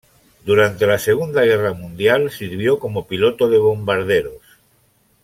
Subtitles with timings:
[0.45, 4.41] Durante la Segunda Guerra Mundial sirvió como piloto de bombarderos.